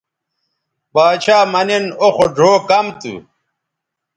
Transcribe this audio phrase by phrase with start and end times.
[0.93, 3.13] باڇھا مہ نِن او خو ڙھؤ کم تھو